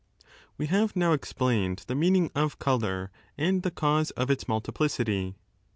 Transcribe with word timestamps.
We 0.57 0.65
have 0.65 0.95
now 0.95 1.11
explained 1.13 1.83
the 1.85 1.93
meaning 1.93 2.31
of 2.33 2.57
colour 2.57 3.11
and 3.37 3.61
the 3.61 3.69
cause 3.69 4.09
of 4.09 4.31
its 4.31 4.47
multiplicity. 4.47 5.35